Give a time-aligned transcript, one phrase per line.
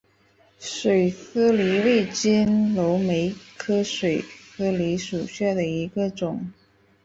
[0.57, 6.51] 水丝梨为金缕梅科水丝梨属下的一个种。